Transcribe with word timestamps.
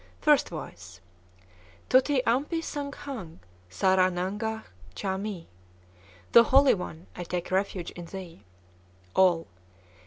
First 0.19 0.49
Voice. 0.49 0.99
Tuti 1.87 2.23
âmpi 2.25 2.63
sâng 2.63 2.89
Khâng 2.89 3.37
sârâ 3.69 4.09
nang 4.11 4.39
gâch' 4.39 4.65
cha 4.95 5.15
mi! 5.15 5.45
(Thou 6.31 6.41
Holy 6.41 6.73
One! 6.73 7.05
I 7.15 7.23
take 7.23 7.51
refuge 7.51 7.91
in 7.91 8.05
thee.) 8.05 8.41
_All. 9.15 9.45